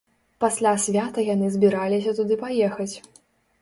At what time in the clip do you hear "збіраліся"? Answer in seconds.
1.59-2.19